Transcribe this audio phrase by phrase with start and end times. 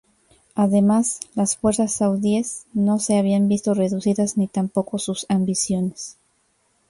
[0.55, 6.17] Además, las fuerzas saudíes no se habían visto reducidas, ni tampoco sus ambiciones.